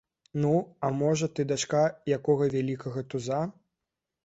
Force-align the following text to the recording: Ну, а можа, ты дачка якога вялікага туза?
Ну, 0.45 0.53
а 0.87 0.89
можа, 1.01 1.29
ты 1.41 1.45
дачка 1.51 1.83
якога 2.15 2.49
вялікага 2.57 3.07
туза? 3.15 3.41